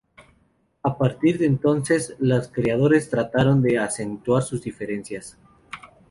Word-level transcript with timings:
A 0.81 0.97
partir 0.97 1.37
de 1.37 1.45
entonces, 1.45 2.15
los 2.17 2.47
criadores 2.47 3.07
trataron 3.11 3.61
de 3.61 3.77
acentuar 3.77 4.41
sus 4.41 4.63
diferencias. 4.63 5.37